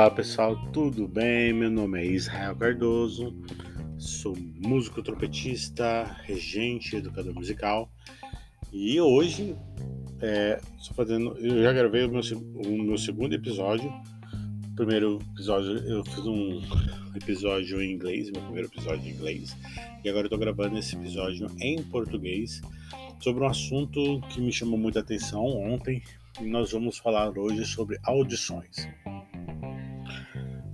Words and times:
Olá 0.00 0.10
pessoal, 0.10 0.56
tudo 0.72 1.06
bem? 1.06 1.52
Meu 1.52 1.70
nome 1.70 2.00
é 2.00 2.06
Israel 2.06 2.56
Cardoso, 2.56 3.36
sou 3.98 4.34
músico 4.66 5.02
trompetista, 5.02 6.16
regente, 6.22 6.96
educador 6.96 7.34
musical 7.34 7.86
e 8.72 8.98
hoje 8.98 9.54
é, 10.22 10.58
fazendo, 10.96 11.36
eu 11.36 11.62
já 11.62 11.74
gravei 11.74 12.06
o 12.06 12.10
meu, 12.10 12.22
o 12.64 12.82
meu 12.82 12.96
segundo 12.96 13.34
episódio. 13.34 13.92
O 14.72 14.74
primeiro 14.74 15.18
episódio 15.34 15.76
eu 15.86 16.02
fiz 16.02 16.24
um 16.24 16.62
episódio 17.14 17.82
em 17.82 17.92
inglês, 17.92 18.30
meu 18.30 18.40
primeiro 18.40 18.68
episódio 18.68 19.06
em 19.06 19.12
inglês, 19.12 19.54
e 20.02 20.08
agora 20.08 20.28
estou 20.28 20.38
gravando 20.38 20.78
esse 20.78 20.96
episódio 20.96 21.46
em 21.60 21.82
português 21.82 22.62
sobre 23.20 23.44
um 23.44 23.48
assunto 23.48 24.22
que 24.30 24.40
me 24.40 24.50
chamou 24.50 24.78
muita 24.78 25.00
atenção 25.00 25.44
ontem 25.44 26.02
e 26.40 26.44
nós 26.44 26.72
vamos 26.72 26.96
falar 26.96 27.36
hoje 27.36 27.66
sobre 27.66 27.98
audições. 28.02 28.88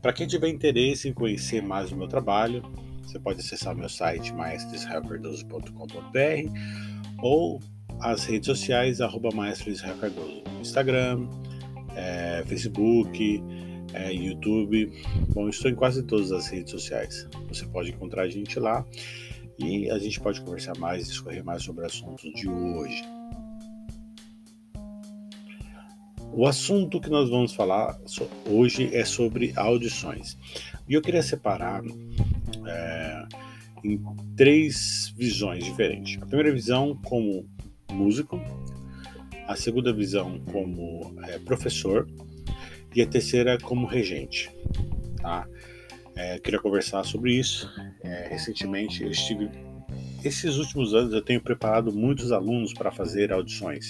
Para 0.06 0.12
quem 0.12 0.24
tiver 0.24 0.48
interesse 0.48 1.09
em 1.09 1.12
conhecer 1.12 1.60
mais 1.60 1.91
o 1.91 1.96
meu 1.96 2.06
trabalho, 2.06 2.62
você 3.02 3.19
pode 3.19 3.41
acessar 3.41 3.74
meu 3.74 3.88
site 3.88 4.32
maestrisraelcardoso.com.br 4.32 7.20
ou 7.20 7.60
as 7.98 8.24
redes 8.24 8.46
sociais 8.46 9.01
arroba 9.01 9.30
Instagram, 10.60 11.27
é, 11.96 12.45
Facebook, 12.46 13.42
é, 13.95 14.12
YouTube. 14.12 14.93
Bom, 15.35 15.48
estou 15.48 15.73
em 15.73 15.74
quase 15.74 16.04
todas 16.04 16.30
as 16.30 16.46
redes 16.46 16.70
sociais. 16.70 17.29
Você 17.48 17.66
pode 17.66 17.91
encontrar 17.91 18.23
a 18.23 18.29
gente 18.29 18.60
lá 18.60 18.87
e 19.59 19.91
a 19.91 19.98
gente 19.98 20.20
pode 20.20 20.41
conversar 20.41 20.79
mais, 20.79 21.09
discorrer 21.09 21.45
mais 21.45 21.65
sobre 21.65 21.82
o 21.82 21.87
assunto 21.87 22.32
de 22.32 22.48
hoje. 22.48 23.02
O 26.37 26.46
assunto 26.46 27.01
que 27.01 27.09
nós 27.09 27.30
vamos 27.30 27.54
falar 27.54 27.98
hoje 28.46 28.95
é 28.95 29.06
sobre 29.06 29.54
audições. 29.56 30.37
E 30.87 30.92
eu 30.92 31.01
queria 31.01 31.23
separar 31.23 31.82
é, 32.66 33.26
em 33.82 33.98
três 34.37 35.14
visões 35.16 35.64
diferentes. 35.64 36.23
A 36.23 36.26
primeira 36.26 36.52
visão 36.52 36.95
como 37.07 37.48
músico, 37.90 38.38
a 39.48 39.57
segunda 39.57 39.95
visão 39.95 40.38
como 40.52 41.14
é, 41.24 41.38
professor 41.38 42.07
e 42.95 43.01
a 43.01 43.07
terceira 43.07 43.57
como 43.57 43.87
regente. 43.87 44.54
Tá? 45.23 45.48
É, 46.14 46.38
queria 46.38 46.60
conversar 46.60 47.02
sobre 47.04 47.32
isso. 47.32 47.66
Recentemente 48.29 49.02
eu 49.02 49.10
estive. 49.10 49.48
Esses 50.23 50.57
últimos 50.59 50.92
anos 50.92 51.14
eu 51.14 51.23
tenho 51.23 51.40
preparado 51.40 51.90
muitos 51.95 52.30
alunos 52.30 52.74
para 52.74 52.92
fazer 52.92 53.32
audições. 53.32 53.88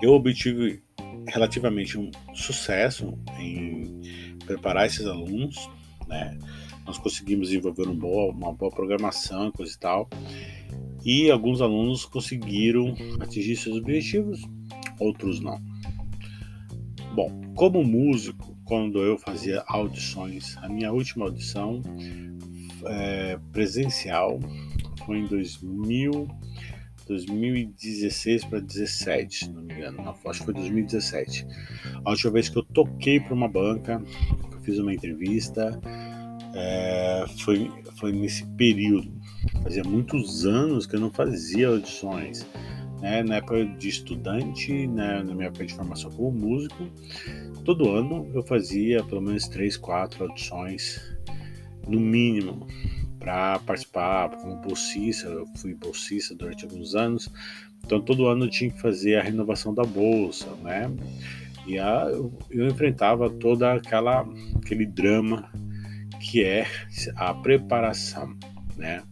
Eu 0.00 0.12
obtive 0.12 0.82
relativamente 1.26 1.98
um 1.98 2.10
sucesso 2.34 3.18
em 3.38 4.00
preparar 4.46 4.86
esses 4.86 5.06
alunos, 5.06 5.68
né? 6.06 6.38
Nós 6.86 6.96
conseguimos 6.96 7.48
desenvolver 7.48 7.86
um 7.86 7.94
boa, 7.94 8.32
uma 8.32 8.52
boa 8.52 8.70
programação, 8.70 9.52
coisa 9.52 9.74
e 9.74 9.78
tal. 9.78 10.08
E 11.04 11.30
alguns 11.30 11.60
alunos 11.60 12.04
conseguiram 12.04 12.94
atingir 13.20 13.56
seus 13.56 13.76
objetivos, 13.76 14.40
outros 14.98 15.40
não. 15.40 15.60
Bom, 17.14 17.40
como 17.54 17.84
músico, 17.84 18.56
quando 18.64 19.00
eu 19.00 19.18
fazia 19.18 19.62
audições, 19.66 20.56
a 20.58 20.68
minha 20.68 20.92
última 20.92 21.26
audição 21.26 21.82
é, 22.86 23.38
presencial 23.52 24.38
foi 25.04 25.18
em 25.18 25.26
2000 25.26 26.28
2016 27.08 28.44
para 28.44 28.60
17, 28.60 29.36
se 29.46 29.50
não 29.50 29.62
me 29.62 29.74
engano. 29.74 29.96
Não, 29.96 30.16
acho 30.30 30.40
que 30.40 30.44
foi 30.44 30.54
2017. 30.54 31.46
A 32.04 32.10
última 32.10 32.32
vez 32.32 32.48
que 32.48 32.58
eu 32.58 32.62
toquei 32.62 33.18
para 33.18 33.34
uma 33.34 33.48
banca, 33.48 34.00
eu 34.52 34.60
fiz 34.60 34.78
uma 34.78 34.92
entrevista, 34.92 35.80
é, 36.54 37.24
foi, 37.38 37.70
foi 37.96 38.12
nesse 38.12 38.44
período. 38.56 39.10
Fazia 39.62 39.82
muitos 39.82 40.44
anos 40.44 40.86
que 40.86 40.96
eu 40.96 41.00
não 41.00 41.10
fazia 41.10 41.68
audições. 41.68 42.46
Né? 43.00 43.22
Na 43.22 43.36
época 43.36 43.64
de 43.64 43.88
estudante, 43.88 44.86
né? 44.86 45.22
na 45.22 45.34
minha 45.34 45.48
época 45.48 45.64
de 45.64 45.74
formação 45.74 46.10
como 46.10 46.30
músico, 46.30 46.86
todo 47.64 47.90
ano 47.90 48.30
eu 48.34 48.42
fazia 48.42 49.02
pelo 49.04 49.22
menos 49.22 49.48
três, 49.48 49.76
quatro 49.76 50.24
audições, 50.24 51.00
no 51.86 51.98
mínimo 51.98 52.66
para 53.18 53.58
participar 53.60 54.30
como 54.30 54.56
bolsista. 54.56 55.28
Eu 55.28 55.46
fui 55.56 55.74
bolsista 55.74 56.34
durante 56.34 56.64
alguns 56.64 56.94
anos, 56.94 57.28
então 57.84 58.00
todo 58.00 58.26
ano 58.26 58.44
eu 58.44 58.50
tinha 58.50 58.70
que 58.70 58.80
fazer 58.80 59.16
a 59.16 59.22
renovação 59.22 59.74
da 59.74 59.84
bolsa, 59.84 60.46
né? 60.62 60.90
E 61.66 61.78
a, 61.78 62.06
eu, 62.10 62.32
enfrentava 62.68 63.28
toda 63.28 63.74
aquela 63.74 64.26
aquele 64.56 64.86
drama 64.86 65.50
que 66.20 66.42
é 66.42 66.66
a 67.16 67.34
preparação, 67.34 68.36
né? 68.76 69.02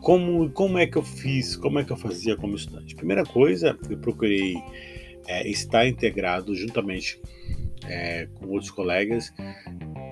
Como, 0.00 0.48
como 0.50 0.78
é 0.78 0.86
que 0.86 0.96
eu 0.96 1.02
fiz, 1.02 1.56
como 1.56 1.78
é 1.78 1.84
que 1.84 1.92
eu 1.92 1.96
fazia 1.96 2.34
como 2.34 2.56
estudante? 2.56 2.94
Primeira 2.94 3.22
coisa, 3.22 3.78
eu 3.88 3.98
procurei 3.98 4.56
é, 5.26 5.46
estar 5.46 5.86
integrado 5.86 6.54
juntamente 6.54 7.20
é, 7.86 8.26
com 8.34 8.46
outros 8.46 8.70
colegas 8.70 9.32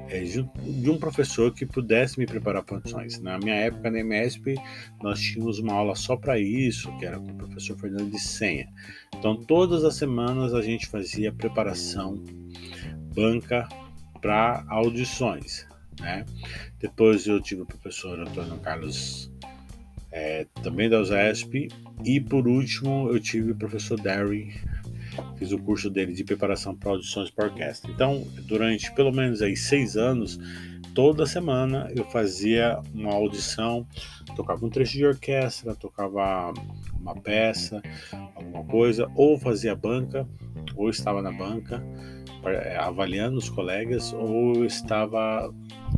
de 0.09 0.91
um 0.91 0.99
professor 0.99 1.53
que 1.53 1.67
pudesse 1.67 2.19
me 2.19 2.27
preparar 2.27 2.63
para 2.63 2.77
audições. 2.77 3.21
Na 3.21 3.39
minha 3.39 3.55
época, 3.55 3.91
na 3.91 4.03
MESP, 4.03 4.57
nós 5.03 5.21
tínhamos 5.21 5.59
uma 5.59 5.75
aula 5.75 5.95
só 5.95 6.17
para 6.17 6.39
isso, 6.39 6.91
que 6.99 7.05
era 7.05 7.19
com 7.19 7.31
o 7.31 7.35
professor 7.35 7.79
Fernando 7.79 8.11
de 8.11 8.19
Senha. 8.19 8.69
Então, 9.15 9.37
todas 9.37 9.85
as 9.85 9.97
semanas 9.97 10.55
a 10.55 10.63
gente 10.63 10.87
fazia 10.87 11.33
preparação, 11.33 12.23
banca 13.15 13.69
para 14.21 14.65
audições. 14.69 15.67
Né? 16.01 16.25
Depois 16.81 17.27
eu 17.27 17.41
tive 17.41 17.63
o 17.63 17.67
professor 17.67 18.19
Antônio 18.21 18.59
Carlos, 18.59 19.31
é, 20.11 20.47
também 20.63 20.89
da 20.89 21.01
USESP, 21.01 21.69
e 22.05 22.21
por 22.21 22.49
último 22.49 23.11
eu 23.11 23.21
tive 23.21 23.53
o 23.53 23.57
professor 23.57 24.01
Darry 24.01 24.55
fiz 25.37 25.53
o 25.53 25.59
curso 25.59 25.91
dele 25.91 26.13
de 26.13 26.25
preparação 26.25 26.75
para 26.75 26.91
audições 26.91 27.31
para 27.31 27.47
orquestra. 27.47 27.91
Então, 27.91 28.27
durante 28.47 28.93
pelo 28.95 29.13
menos 29.13 29.43
aí 29.43 29.57
seis 29.57 29.97
anos, 29.97 30.39
toda 30.95 31.27
semana 31.27 31.91
eu 31.95 32.05
fazia 32.05 32.79
uma 32.95 33.13
audição, 33.13 33.87
tocava 34.35 34.65
um 34.65 34.71
trecho 34.71 34.97
de 34.97 35.07
orquestra, 35.07 35.75
tocava 35.75 36.53
uma 37.01 37.15
peça, 37.15 37.83
alguma 38.35 38.65
coisa, 38.65 39.11
ou 39.15 39.39
fazia 39.39 39.75
banca, 39.75 40.29
ou 40.77 40.91
estava 40.91 41.23
na 41.23 41.33
banca 41.33 41.83
é, 42.45 42.77
avaliando 42.77 43.37
os 43.37 43.49
colegas, 43.49 44.13
ou 44.13 44.65
estava 44.65 45.53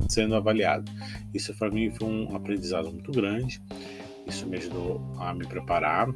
sendo 0.09 0.35
avaliado. 0.35 0.91
Isso 1.35 1.55
para 1.57 1.71
mim 1.71 1.91
foi 1.91 2.09
um 2.09 2.35
aprendizado 2.35 2.91
muito 2.91 3.13
grande. 3.13 3.61
Isso 4.27 4.47
me 4.47 4.57
ajudou 4.57 5.01
a 5.19 5.35
me 5.35 5.47
preparar, 5.47 6.09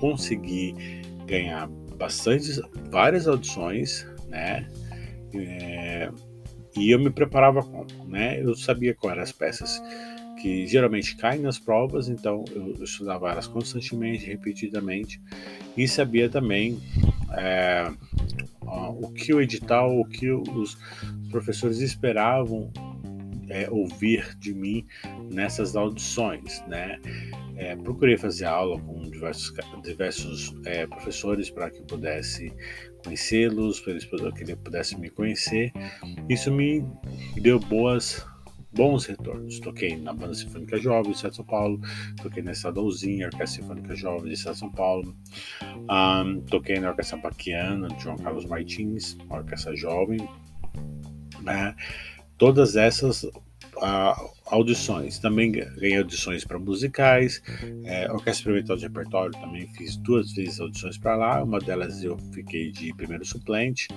conseguir 0.00 0.74
ganhar 1.26 1.68
bastante, 1.92 2.60
várias 2.90 3.26
audições, 3.26 4.06
né? 4.28 4.68
É, 5.34 6.10
e 6.76 6.90
eu 6.90 6.98
me 6.98 7.10
preparava 7.10 7.62
como, 7.62 8.04
né? 8.06 8.42
Eu 8.42 8.54
sabia 8.54 8.94
quais 8.94 9.12
eram 9.12 9.22
as 9.22 9.32
peças 9.32 9.82
que 10.40 10.66
geralmente 10.66 11.16
caem 11.16 11.40
nas 11.40 11.58
provas, 11.58 12.08
então 12.08 12.44
eu, 12.50 12.82
estudava 12.82 13.30
elas 13.30 13.46
constantemente, 13.46 14.26
repetidamente, 14.26 15.20
e 15.76 15.86
sabia 15.86 16.28
também 16.28 16.80
é, 17.36 17.92
o 19.00 19.08
que 19.12 19.32
o 19.32 19.40
edital, 19.40 19.96
o 19.96 20.04
que 20.04 20.30
os 20.30 20.76
professores 21.30 21.78
esperavam 21.78 22.72
é, 23.48 23.68
ouvir 23.70 24.36
de 24.38 24.54
mim 24.54 24.86
nessas 25.30 25.76
audições, 25.76 26.62
né? 26.66 26.98
É, 27.56 27.76
procurei 27.76 28.16
fazer 28.16 28.46
aula 28.46 28.80
com 28.80 29.02
diversos, 29.10 29.52
diversos 29.82 30.54
é, 30.64 30.86
professores 30.86 31.50
para 31.50 31.70
que 31.70 31.80
eu 31.80 31.84
pudesse 31.84 32.52
conhecê-los, 33.04 33.80
para 33.80 34.32
que 34.32 34.42
eles 34.42 34.54
pudessem 34.56 34.98
me 34.98 35.10
conhecer. 35.10 35.72
Isso 36.28 36.50
me 36.50 36.84
deu 37.36 37.58
boas 37.58 38.24
bons 38.72 39.04
retornos. 39.06 39.60
Toquei 39.60 39.96
na 39.96 40.12
Banda 40.12 40.34
Sinfônica 40.34 40.78
Jovem 40.78 41.12
de 41.12 41.18
São 41.18 41.44
Paulo, 41.44 41.80
toquei 42.22 42.42
na 42.42 42.52
Estadãozinha, 42.52 43.26
Orquestra 43.26 43.62
Sinfônica 43.62 43.94
Jovem 43.94 44.30
de 44.30 44.36
São 44.36 44.70
Paulo, 44.70 45.14
um, 45.62 46.40
toquei 46.42 46.80
na 46.80 46.90
Orquestra 46.90 47.18
Paquiana 47.18 47.88
de 47.88 48.02
João 48.02 48.16
Carlos 48.16 48.46
Martins, 48.46 49.16
Orquestra 49.28 49.76
Jovem. 49.76 50.26
Né? 51.42 51.74
Todas 52.38 52.76
essas 52.76 53.28
uh, 53.82 54.30
audições. 54.46 55.18
Também 55.18 55.50
ganhei 55.50 55.98
audições 55.98 56.44
para 56.44 56.58
musicais, 56.58 57.42
é, 57.84 58.10
Orquestra 58.10 58.30
Experimental 58.30 58.76
de 58.76 58.82
Repertório, 58.84 59.32
também 59.32 59.66
fiz 59.68 59.96
duas 59.96 60.32
vezes 60.32 60.60
audições 60.60 60.96
para 60.96 61.16
lá. 61.16 61.42
Uma 61.42 61.58
delas 61.58 62.02
eu 62.02 62.16
fiquei 62.32 62.70
de 62.70 62.94
primeiro 62.94 63.24
suplente. 63.24 63.88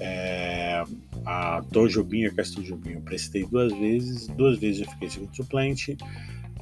É, 0.00 0.82
a 1.24 1.62
Tom 1.72 1.86
Jobim, 1.86 2.24
a 2.24 2.28
Orquestra 2.28 2.62
Jobim, 2.62 2.92
eu 2.92 3.00
prestei 3.00 3.44
duas 3.44 3.72
vezes. 3.72 4.26
Duas 4.28 4.58
vezes 4.58 4.82
eu 4.82 4.90
fiquei 4.90 5.08
segundo 5.08 5.34
suplente. 5.34 5.96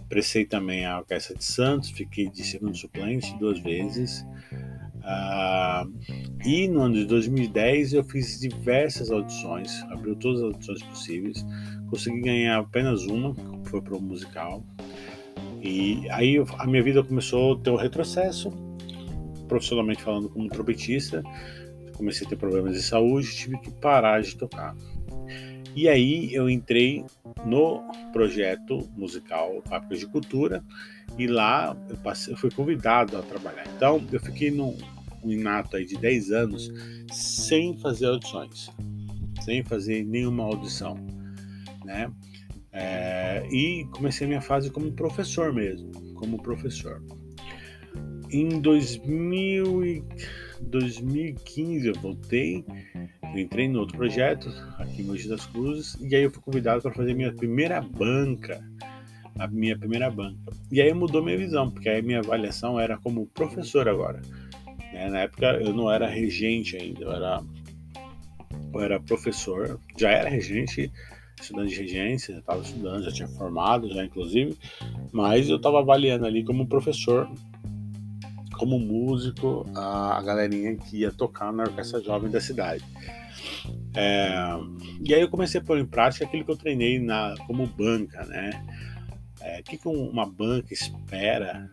Prestei 0.08 0.44
também 0.44 0.84
a 0.84 0.98
Orquestra 0.98 1.34
de 1.34 1.44
Santos, 1.44 1.90
fiquei 1.90 2.28
de 2.28 2.44
segundo 2.44 2.76
suplente 2.76 3.34
duas 3.38 3.58
vezes. 3.58 4.24
Uh, 5.04 5.92
e 6.44 6.66
no 6.66 6.80
ano 6.80 6.94
de 6.94 7.04
2010 7.04 7.92
eu 7.92 8.04
fiz 8.04 8.40
diversas 8.40 9.10
audições, 9.10 9.82
abriu 9.90 10.16
todas 10.16 10.40
as 10.40 10.46
audições 10.46 10.82
possíveis, 10.82 11.46
consegui 11.90 12.22
ganhar 12.22 12.58
apenas 12.58 13.04
uma, 13.04 13.34
que 13.34 13.68
foi 13.68 13.82
para 13.82 13.96
o 13.96 14.00
musical. 14.00 14.64
E 15.62 16.08
aí 16.10 16.36
a 16.58 16.66
minha 16.66 16.82
vida 16.82 17.02
começou 17.02 17.54
a 17.54 17.58
ter 17.58 17.70
um 17.70 17.76
retrocesso, 17.76 18.50
profissionalmente 19.48 20.02
falando 20.02 20.28
como 20.28 20.48
trompetista. 20.48 21.22
Comecei 21.96 22.26
a 22.26 22.30
ter 22.30 22.36
problemas 22.36 22.74
de 22.74 22.82
saúde, 22.82 23.34
tive 23.34 23.58
que 23.58 23.70
parar 23.70 24.20
de 24.20 24.36
tocar. 24.36 24.74
E 25.76 25.88
aí 25.88 26.32
eu 26.32 26.48
entrei 26.48 27.04
no 27.44 27.82
projeto 28.12 28.88
musical 28.96 29.62
Fábricas 29.66 30.00
de 30.00 30.06
Cultura 30.06 30.62
e 31.18 31.26
lá 31.26 31.76
eu, 31.88 31.96
passei, 31.96 32.32
eu 32.32 32.36
fui 32.36 32.50
convidado 32.50 33.16
a 33.16 33.22
trabalhar. 33.22 33.64
Então 33.76 34.04
eu 34.12 34.20
fiquei 34.20 34.50
num, 34.50 34.76
um 35.24 35.30
inato 35.30 35.76
aí 35.76 35.84
de 35.84 35.96
10 35.96 36.30
anos 36.30 36.72
sem 37.12 37.76
fazer 37.78 38.06
audições, 38.06 38.70
sem 39.44 39.62
fazer 39.62 40.04
nenhuma 40.04 40.44
audição, 40.44 40.96
né? 41.84 42.10
É, 42.72 43.46
e 43.52 43.84
comecei 43.92 44.26
minha 44.26 44.40
fase 44.40 44.68
como 44.70 44.92
professor 44.92 45.52
mesmo, 45.52 45.92
como 46.14 46.42
professor. 46.42 47.02
Em 48.30 48.60
2000 48.60 49.84
e 49.84 50.04
2015 50.60 51.86
eu 51.86 51.94
voltei, 51.94 52.64
eu 53.22 53.38
entrei 53.38 53.68
no 53.68 53.80
outro 53.80 53.96
projeto 53.96 54.48
aqui 54.78 55.02
em 55.02 55.04
Mogi 55.04 55.28
das 55.28 55.46
Cruzes 55.46 55.96
e 56.00 56.14
aí 56.16 56.24
eu 56.24 56.30
fui 56.30 56.42
convidado 56.42 56.82
para 56.82 56.92
fazer 56.92 57.14
minha 57.14 57.32
primeira 57.32 57.80
banca, 57.80 58.60
a 59.38 59.46
minha 59.46 59.78
primeira 59.78 60.10
banca. 60.10 60.52
E 60.70 60.80
aí 60.80 60.92
mudou 60.92 61.22
minha 61.22 61.36
visão, 61.36 61.70
porque 61.70 61.88
aí 61.88 62.02
minha 62.02 62.20
avaliação 62.20 62.78
era 62.78 62.96
como 62.98 63.26
professor 63.26 63.88
agora. 63.88 64.20
Né? 64.94 65.10
Na 65.10 65.18
época 65.20 65.46
eu 65.60 65.74
não 65.74 65.90
era 65.90 66.06
regente 66.06 66.76
ainda, 66.76 67.04
eu 67.04 67.12
era, 67.12 67.42
eu 68.72 68.80
era 68.80 69.00
professor, 69.00 69.80
já 69.98 70.08
era 70.08 70.30
regente, 70.30 70.90
estudante 71.40 71.74
de 71.74 71.80
regência, 71.80 72.34
já 72.34 72.40
estava 72.40 72.62
estudando, 72.62 73.04
já 73.04 73.10
tinha 73.10 73.28
formado, 73.28 73.92
já 73.92 74.04
inclusive, 74.04 74.56
mas 75.12 75.48
eu 75.48 75.56
estava 75.56 75.80
avaliando 75.80 76.24
ali 76.24 76.44
como 76.44 76.68
professor, 76.68 77.28
como 78.56 78.78
músico, 78.78 79.66
a, 79.74 80.16
a 80.16 80.22
galerinha 80.22 80.76
que 80.76 80.98
ia 80.98 81.10
tocar 81.10 81.52
na 81.52 81.64
orquestra 81.64 82.00
jovem 82.00 82.30
da 82.30 82.40
cidade. 82.40 82.84
É, 83.96 84.32
e 85.04 85.12
aí 85.12 85.20
eu 85.20 85.28
comecei 85.28 85.60
a 85.60 85.64
pôr 85.64 85.78
em 85.78 85.86
prática 85.86 86.24
aquilo 86.24 86.44
que 86.44 86.50
eu 86.52 86.56
treinei 86.56 87.00
na, 87.00 87.34
como 87.48 87.66
banca, 87.66 88.24
né? 88.26 88.64
É, 89.40 89.60
o 89.60 89.62
que, 89.64 89.76
que 89.76 89.88
uma 89.88 90.24
banca 90.24 90.72
espera 90.72 91.68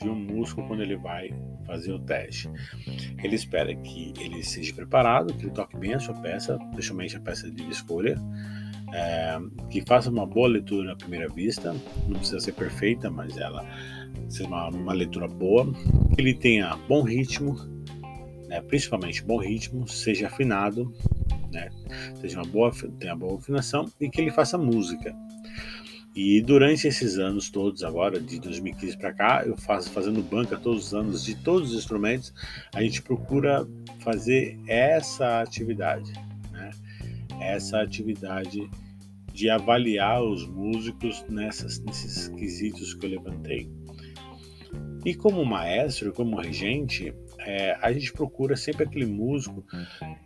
de 0.00 0.08
um 0.08 0.14
músico 0.14 0.66
quando 0.66 0.82
ele 0.82 0.96
vai 0.96 1.30
fazer 1.66 1.92
o 1.92 1.98
teste. 1.98 2.50
Ele 3.22 3.34
espera 3.34 3.74
que 3.74 4.12
ele 4.18 4.42
seja 4.42 4.72
preparado, 4.74 5.34
que 5.34 5.44
ele 5.44 5.52
toque 5.52 5.76
bem 5.76 5.94
a 5.94 6.00
sua 6.00 6.14
peça, 6.14 6.58
principalmente 6.72 7.16
a 7.16 7.20
peça 7.20 7.50
de 7.50 7.68
escolha, 7.68 8.16
é, 8.92 9.38
que 9.70 9.82
faça 9.82 10.10
uma 10.10 10.26
boa 10.26 10.48
leitura 10.48 10.92
à 10.92 10.96
primeira 10.96 11.28
vista, 11.28 11.74
não 12.06 12.18
precisa 12.18 12.40
ser 12.40 12.52
perfeita, 12.52 13.10
mas 13.10 13.36
ela 13.36 13.64
seja 14.28 14.48
uma, 14.48 14.68
uma 14.68 14.92
leitura 14.92 15.28
boa, 15.28 15.70
que 16.14 16.20
ele 16.20 16.34
tenha 16.34 16.76
bom 16.88 17.02
ritmo, 17.02 17.56
né, 18.48 18.60
principalmente 18.62 19.22
bom 19.22 19.38
ritmo, 19.38 19.86
seja 19.86 20.26
afinado, 20.28 20.92
né, 21.52 21.68
seja 22.20 22.40
uma 22.40 22.50
boa, 22.50 22.72
tenha 22.98 23.14
boa 23.14 23.38
afinação 23.38 23.90
e 24.00 24.08
que 24.08 24.20
ele 24.20 24.30
faça 24.30 24.56
música. 24.56 25.14
E 26.20 26.42
durante 26.42 26.88
esses 26.88 27.16
anos 27.16 27.48
todos, 27.48 27.84
agora 27.84 28.18
de 28.18 28.40
2015 28.40 28.98
para 28.98 29.12
cá, 29.12 29.44
eu 29.46 29.56
faço 29.56 29.88
fazendo 29.92 30.20
banca 30.20 30.58
todos 30.58 30.86
os 30.86 30.92
anos 30.92 31.24
de 31.24 31.36
todos 31.36 31.70
os 31.70 31.78
instrumentos, 31.78 32.34
a 32.74 32.82
gente 32.82 33.00
procura 33.02 33.64
fazer 34.00 34.58
essa 34.66 35.40
atividade, 35.40 36.12
né? 36.50 36.70
Essa 37.40 37.80
atividade 37.80 38.68
de 39.32 39.48
avaliar 39.48 40.20
os 40.20 40.44
músicos 40.44 41.24
nessas, 41.28 41.78
nesses 41.78 42.26
quesitos 42.26 42.94
que 42.94 43.06
eu 43.06 43.10
levantei. 43.10 43.70
E 45.04 45.14
como 45.14 45.44
maestro, 45.44 46.12
como 46.12 46.34
regente, 46.34 47.14
é, 47.48 47.78
a 47.80 47.90
gente 47.90 48.12
procura 48.12 48.54
sempre 48.56 48.84
aquele 48.84 49.06
músico 49.06 49.64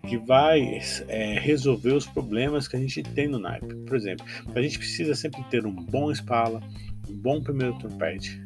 que 0.09 0.19
vai 0.19 0.81
é, 1.07 1.39
resolver 1.39 1.93
os 1.93 2.05
problemas 2.05 2.67
que 2.67 2.75
a 2.75 2.81
gente 2.81 3.01
tem 3.01 3.29
no 3.29 3.39
naipe. 3.39 3.77
Por 3.87 3.97
exemplo, 3.97 4.27
a 4.53 4.61
gente 4.61 4.77
precisa 4.77 5.15
sempre 5.15 5.41
ter 5.45 5.65
um 5.65 5.73
bom 5.73 6.11
espala, 6.11 6.61
um 7.09 7.15
bom 7.15 7.41
primeiro 7.41 7.79
trompete, 7.79 8.43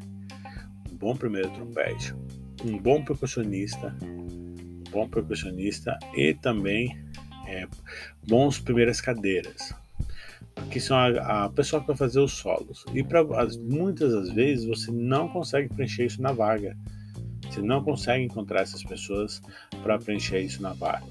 um 0.93 0.95
bom 0.95 1.17
primeiro 1.17 1.49
trompete, 1.53 2.15
um 2.63 2.77
bom 2.77 3.03
percussionista, 3.03 3.97
um 4.03 4.85
bom 4.91 5.09
percussionista 5.09 5.99
e 6.15 6.35
também 6.35 7.03
é, 7.47 7.67
bons 8.29 8.59
primeiras 8.59 9.01
cadeiras 9.01 9.75
que 10.71 10.81
são 10.81 10.97
a, 10.97 11.45
a, 11.45 11.49
pessoa 11.51 11.81
que 11.81 11.89
vai 11.89 11.97
fazer 11.97 12.21
os 12.21 12.33
solos. 12.33 12.85
E 12.95 13.05
as, 13.37 13.57
muitas 13.57 14.13
das 14.13 14.31
vezes 14.33 14.67
você 14.67 14.91
não 14.91 15.29
consegue 15.29 15.73
preencher 15.73 16.07
isso 16.07 16.21
na 16.21 16.33
vaga. 16.33 16.77
Você 17.57 17.63
não 17.63 17.83
consegue 17.83 18.23
encontrar 18.23 18.61
essas 18.61 18.83
pessoas 18.83 19.41
para 19.83 19.99
preencher 19.99 20.41
isso 20.41 20.61
na 20.61 20.75
vaga. 20.75 21.07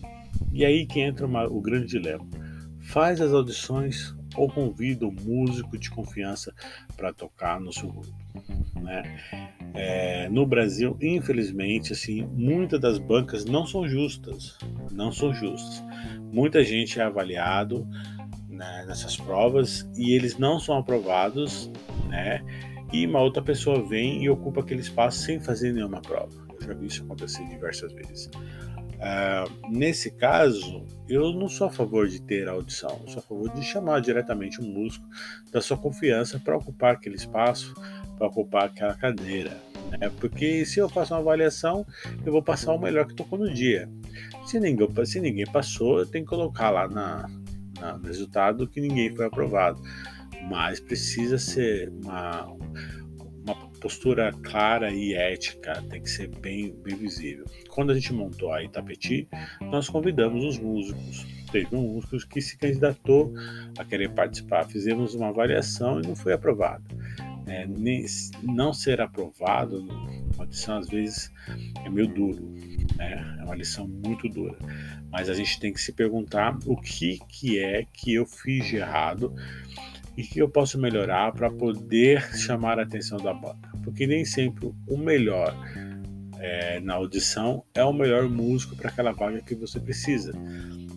E 0.53 0.63
aí 0.63 0.85
que 0.85 0.99
entra 0.99 1.25
uma, 1.25 1.47
o 1.47 1.59
grande 1.59 1.87
dilema. 1.87 2.23
Faz 2.81 3.19
as 3.19 3.33
audições 3.33 4.15
ou 4.35 4.47
convida 4.47 5.07
um 5.07 5.11
músico 5.11 5.75
de 5.75 5.89
confiança 5.89 6.53
para 6.95 7.11
tocar 7.11 7.59
no 7.59 7.73
seu 7.73 7.91
grupo. 7.91 8.13
Né? 8.79 9.19
É, 9.73 10.29
no 10.29 10.45
Brasil, 10.45 10.95
infelizmente, 11.01 11.93
assim, 11.93 12.21
muitas 12.33 12.79
das 12.79 12.99
bancas 12.99 13.43
não 13.43 13.65
são 13.65 13.87
justas, 13.87 14.55
não 14.91 15.11
são 15.11 15.33
justas. 15.33 15.83
Muita 16.31 16.63
gente 16.63 16.99
é 16.99 17.03
avaliado 17.03 17.87
né, 18.47 18.85
nessas 18.87 19.17
provas 19.17 19.89
e 19.97 20.13
eles 20.13 20.37
não 20.37 20.59
são 20.59 20.77
aprovados, 20.77 21.71
né? 22.07 22.43
E 22.95 23.05
uma 23.05 23.19
outra 23.19 23.43
pessoa 23.43 23.83
vem 23.83 24.23
e 24.23 24.29
ocupa 24.29 24.61
aquele 24.61 24.79
espaço 24.79 25.19
sem 25.19 25.37
fazer 25.37 25.73
nenhuma 25.73 25.99
prova. 25.99 26.31
Eu 26.53 26.65
já 26.65 26.73
vi 26.73 26.87
isso 26.87 27.03
acontecer 27.03 27.45
diversas 27.49 27.91
vezes. 27.91 28.27
Uh, 28.27 29.69
nesse 29.69 30.09
caso, 30.11 30.85
eu 31.09 31.33
não 31.33 31.49
sou 31.49 31.67
a 31.67 31.69
favor 31.69 32.07
de 32.07 32.21
ter 32.21 32.47
audição, 32.47 33.01
eu 33.01 33.09
sou 33.09 33.19
a 33.19 33.21
favor 33.21 33.49
de 33.49 33.61
chamar 33.63 33.99
diretamente 33.99 34.61
um 34.61 34.71
músico 34.71 35.05
da 35.51 35.59
sua 35.59 35.75
confiança 35.75 36.39
para 36.39 36.55
ocupar 36.55 36.93
aquele 36.93 37.17
espaço, 37.17 37.73
para 38.17 38.27
ocupar 38.27 38.63
aquela 38.67 38.95
cadeira. 38.95 39.61
Né? 39.91 40.09
Porque 40.17 40.65
se 40.65 40.79
eu 40.79 40.87
faço 40.87 41.13
uma 41.13 41.19
avaliação, 41.19 41.85
eu 42.25 42.31
vou 42.31 42.41
passar 42.41 42.73
o 42.73 42.79
melhor 42.79 43.05
que 43.05 43.13
tocou 43.13 43.37
no 43.37 43.53
dia. 43.53 43.89
Se 44.45 44.57
ninguém, 44.57 44.87
se 45.05 45.19
ninguém 45.19 45.45
passou, 45.45 45.99
eu 45.99 46.05
tenho 46.05 46.23
que 46.23 46.29
colocar 46.29 46.69
lá 46.69 46.87
na, 46.87 47.29
no 47.97 48.07
resultado 48.07 48.65
que 48.65 48.79
ninguém 48.79 49.13
foi 49.13 49.25
aprovado. 49.25 49.81
Mas 50.49 50.79
precisa 50.79 51.37
ser 51.37 51.89
uma, 52.03 52.45
uma 53.45 53.69
postura 53.79 54.31
clara 54.43 54.91
e 54.91 55.13
ética, 55.13 55.81
tem 55.89 56.01
que 56.01 56.09
ser 56.09 56.27
bem, 56.39 56.75
bem 56.83 56.95
visível. 56.95 57.45
Quando 57.69 57.91
a 57.91 57.93
gente 57.93 58.11
montou 58.11 58.51
a 58.51 58.63
Itapeti, 58.63 59.27
nós 59.61 59.87
convidamos 59.87 60.43
os 60.43 60.57
músicos. 60.57 61.25
Teve 61.51 61.75
um 61.75 61.93
músico 61.93 62.33
que 62.33 62.41
se 62.41 62.57
candidatou 62.57 63.33
a 63.77 63.85
querer 63.85 64.09
participar. 64.09 64.65
Fizemos 64.65 65.13
uma 65.13 65.29
avaliação 65.29 66.01
e 66.01 66.07
não 66.07 66.15
foi 66.15 66.33
aprovado. 66.33 66.83
É, 67.47 67.67
nem, 67.67 68.03
não 68.41 68.73
ser 68.73 68.99
aprovado, 68.99 69.87
uma 70.35 70.45
lição 70.45 70.79
às 70.79 70.87
vezes 70.87 71.31
é 71.85 71.89
meio 71.89 72.07
duro, 72.07 72.55
né? 72.97 73.37
é 73.39 73.43
uma 73.43 73.55
lição 73.55 73.87
muito 73.87 74.27
dura. 74.27 74.57
Mas 75.11 75.29
a 75.29 75.33
gente 75.35 75.59
tem 75.59 75.71
que 75.71 75.79
se 75.79 75.93
perguntar 75.93 76.57
o 76.65 76.75
que, 76.75 77.19
que 77.29 77.59
é 77.59 77.85
que 77.93 78.15
eu 78.15 78.25
fiz 78.25 78.65
de 78.65 78.77
errado 78.77 79.33
e 80.17 80.23
que 80.23 80.39
eu 80.39 80.49
posso 80.49 80.79
melhorar 80.79 81.31
para 81.33 81.49
poder 81.49 82.21
chamar 82.37 82.79
a 82.79 82.83
atenção 82.83 83.17
da 83.17 83.33
banda. 83.33 83.69
Porque 83.83 84.07
nem 84.07 84.23
sempre 84.23 84.71
o 84.87 84.97
melhor 84.97 85.55
é, 86.39 86.79
na 86.79 86.95
audição 86.95 87.63
é 87.73 87.83
o 87.83 87.93
melhor 87.93 88.29
músico 88.29 88.75
para 88.75 88.89
aquela 88.89 89.11
vaga 89.11 89.41
que 89.41 89.55
você 89.55 89.79
precisa. 89.79 90.31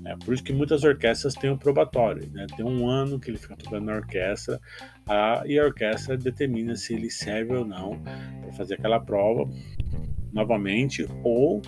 É 0.05 0.17
por 0.17 0.33
isso 0.33 0.43
que 0.43 0.53
muitas 0.53 0.85
orquestras 0.85 1.35
têm 1.35 1.51
o 1.51 1.55
um 1.55 1.59
probatório, 1.59 2.31
né? 2.33 2.47
tem 2.57 2.65
um 2.65 2.89
ano 2.89 3.21
que 3.21 3.31
ele 3.31 3.37
fica 3.37 3.57
tocando 3.57 3.87
na 3.87 3.97
orquestra 3.97 4.59
a, 5.07 5.43
e 5.45 5.59
a 5.59 5.65
orquestra 5.65 6.17
determina 6.17 6.77
se 6.77 6.95
ele 6.95 7.11
serve 7.11 7.55
ou 7.55 7.65
não 7.65 8.01
para 8.41 8.53
fazer 8.53 8.75
aquela 8.75 9.01
prova 9.01 9.51
novamente 10.33 11.07
ou 11.23 11.61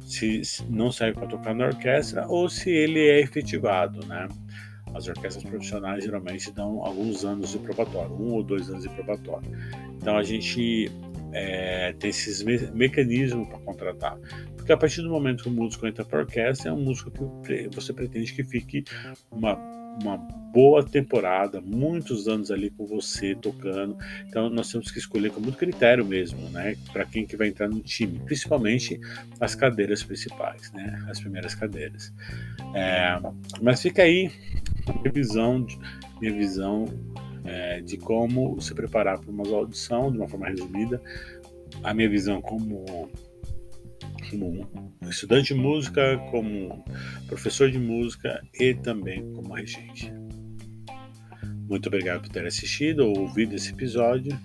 se 0.00 0.42
não 0.68 0.90
serve 0.90 1.18
para 1.18 1.28
tocar 1.28 1.54
na 1.54 1.66
orquestra 1.66 2.26
ou 2.28 2.48
se 2.48 2.70
ele 2.70 3.00
é 3.00 3.20
efetivado, 3.20 4.04
né? 4.06 4.28
As 4.94 5.08
orquestras 5.08 5.44
profissionais 5.44 6.04
geralmente 6.04 6.50
dão 6.52 6.84
alguns 6.84 7.24
anos 7.24 7.50
de 7.50 7.58
probatório, 7.58 8.12
um 8.14 8.32
ou 8.32 8.42
dois 8.42 8.68
anos 8.68 8.82
de 8.82 8.88
probatório. 8.90 9.50
Então 9.96 10.16
a 10.16 10.22
gente 10.22 10.90
é, 11.32 11.92
tem 11.98 12.10
esses 12.10 12.42
me 12.42 12.58
mecanismos 12.72 13.48
para 13.48 13.58
contratar. 13.58 14.18
Porque 14.56 14.72
a 14.72 14.76
partir 14.76 15.02
do 15.02 15.10
momento 15.10 15.44
que 15.44 15.48
o 15.48 15.52
músico 15.52 15.86
entra 15.86 16.04
para 16.04 16.18
a 16.18 16.22
orquestra, 16.22 16.70
é 16.70 16.72
um 16.72 16.82
músico 16.82 17.10
que 17.42 17.68
você 17.72 17.92
pretende 17.92 18.32
que 18.32 18.44
fique 18.44 18.84
uma 19.30 19.56
uma 20.00 20.16
boa 20.16 20.82
temporada, 20.82 21.60
muitos 21.60 22.26
anos 22.26 22.50
ali 22.50 22.70
com 22.70 22.86
você 22.86 23.34
tocando. 23.34 23.96
Então 24.26 24.48
nós 24.50 24.70
temos 24.70 24.90
que 24.90 24.98
escolher 24.98 25.30
com 25.30 25.40
muito 25.40 25.58
critério 25.58 26.04
mesmo, 26.04 26.48
né? 26.50 26.76
Para 26.92 27.04
quem 27.04 27.26
que 27.26 27.36
vai 27.36 27.48
entrar 27.48 27.68
no 27.68 27.80
time, 27.80 28.18
principalmente 28.20 28.98
as 29.40 29.54
cadeiras 29.54 30.02
principais, 30.02 30.72
né? 30.72 31.04
As 31.08 31.20
primeiras 31.20 31.54
cadeiras. 31.54 32.12
É, 32.74 33.18
mas 33.60 33.82
fica 33.82 34.02
aí 34.02 34.30
minha 35.02 35.12
visão, 35.12 35.66
minha 36.20 36.32
visão 36.32 36.86
é, 37.44 37.80
de 37.80 37.96
como 37.96 38.60
se 38.60 38.74
preparar 38.74 39.18
para 39.18 39.30
uma 39.30 39.46
audição 39.48 40.10
de 40.10 40.18
uma 40.18 40.28
forma 40.28 40.48
resumida, 40.48 41.00
a 41.82 41.92
minha 41.92 42.08
visão 42.08 42.40
como 42.40 43.10
como 44.30 44.92
estudante 45.02 45.54
de 45.54 45.60
música, 45.60 46.18
como 46.30 46.84
professor 47.26 47.70
de 47.70 47.78
música 47.78 48.40
e 48.54 48.74
também 48.74 49.32
como 49.32 49.54
regente. 49.54 50.12
Muito 51.68 51.86
obrigado 51.86 52.22
por 52.22 52.30
ter 52.30 52.46
assistido 52.46 53.06
ou 53.06 53.18
ouvido 53.18 53.54
esse 53.54 53.72
episódio 53.72 54.38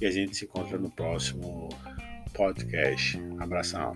e 0.00 0.06
a 0.06 0.10
gente 0.10 0.36
se 0.36 0.46
encontra 0.46 0.78
no 0.78 0.90
próximo 0.90 1.68
podcast. 2.32 3.20
Abração. 3.38 3.94